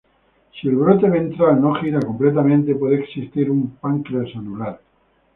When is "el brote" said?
0.67-1.07